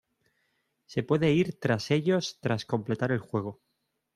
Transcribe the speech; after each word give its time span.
Se 0.87 1.03
puede 1.03 1.31
ir 1.31 1.59
tras 1.59 1.91
ellos 1.91 2.39
tras 2.41 2.65
completar 2.65 3.11
el 3.11 3.19
juego. 3.19 3.59